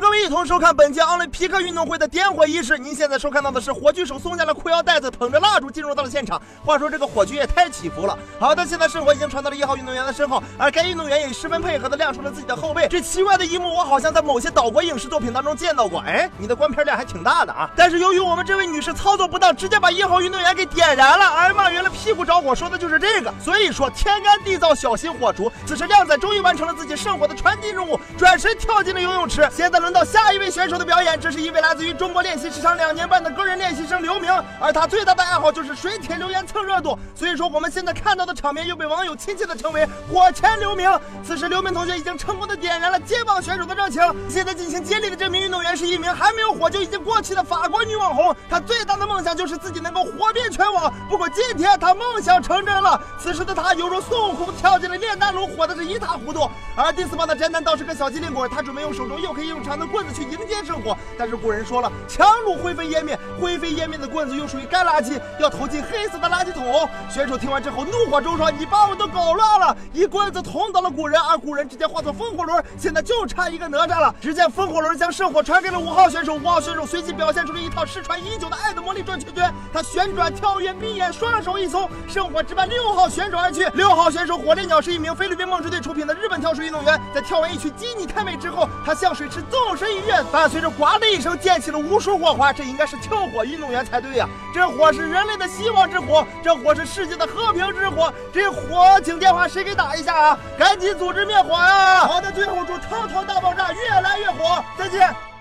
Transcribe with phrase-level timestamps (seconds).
[0.00, 2.76] 各位一同收看本届奥林匹克运动会的点火仪式。
[2.76, 6.40] 您现在收看到的是火炬手松下了裤腰带子，捧着蜡烛进入到了现场。
[6.64, 8.18] 话说这个火炬也太起伏了。
[8.40, 12.88] 好的，现在圣火已经传到了一号运动员的身后，而该运动员也十分配合的亮出了自己的后背。
[12.88, 16.00] 这奇怪的一幕，我好像在某些岛国影视作品当中见到过。
[16.00, 17.70] 哎，你的观片量还挺大的啊！
[17.76, 21.24] 但是由于我们这位女士操作不当，直接把一号运动员给点燃了。
[21.36, 23.32] 哎呀妈，原来屁股着火说的就是这个。
[23.40, 25.50] 所以说天干地燥，小心火烛。
[25.66, 29.48] 此时靓仔终于完成了自己圣火的传递任务，转身跳进了游泳池。
[29.52, 40.90] 现在轮到下一位选手的表演，这是一位来自于中国练习时长两年半的个人练习生刘明，而他最大的爱好就是水铁留言蹭热度，所以说我们现在看到的场面又被网友亲切的称为“火前刘明”。
[41.22, 50.90] 此时刘明同学已经成功的点燃了接棒选手的热情，现在进行接力的这名运动员是一名还没有火就已经过气的法国女网红，她最大的梦想就是自己能够火遍全网。
[51.10, 56.48] 不过今天她梦想成真了，此时的她犹如孙悟空跳进了炼丹炉，火的是一塌糊涂。
[56.74, 60.24] 而第四棒的宅男倒是个小机灵鬼，他准备用手中又黑又长的棍子去。
[60.24, 66.88] 迎接圣火，但是古人说了，强弩灰飞烟灭，灰飞烟灭的棍子又属于干垃圾，要投进黑色的垃圾桶。
[67.08, 74.12] 选手听完之后怒火中烧，你把我都搞乱了，一棍子捅倒了古人，而古人直接化作风火轮，现在就差一个哪吒了。
[74.20, 83.68] 只见风火轮将圣火传给了五号选手，五号选手随即表现出了一套失传已久的爱的魔力转圈圈，他旋转跳跃闭眼，双手一松，圣火直奔六号选手而去。
[83.74, 90.22] 六号选手火烈鸟是一名菲律宾梦之队出品的日本水运动员，在跳完一曲《基你太美》之后，他向水池纵身一跃。
[90.32, 92.52] 伴随着“呱”的一声，溅起了无数火花。
[92.52, 94.28] 这应该是跳火运动员才对呀！
[94.54, 98.12] 这火是人类的希望之火，这火是世界的和平之火。
[98.32, 100.38] 这火，请电话谁给打一下啊？
[100.58, 102.00] 赶紧组织灭火呀！
[102.00, 104.64] 好的，最后祝《滔滔大爆炸》越来越火！
[104.78, 105.33] 再见。